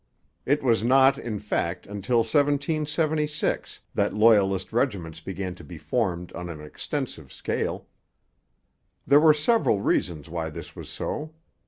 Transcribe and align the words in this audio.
It 0.47 0.63
was 0.63 0.83
not, 0.83 1.19
in 1.19 1.37
fact, 1.37 1.85
until 1.85 2.23
1776 2.23 3.81
that 3.93 4.15
Loyalist 4.15 4.73
regiments 4.73 5.19
began 5.19 5.53
to 5.53 5.63
be 5.63 5.77
formed 5.77 6.33
on 6.33 6.49
an 6.49 6.59
extensive 6.59 7.31
scale. 7.31 7.85
There 9.05 9.19
were 9.19 9.35
several 9.35 9.79
reasons 9.79 10.27
why 10.27 10.49
this 10.49 10.75
was 10.75 10.89
so. 10.89 11.35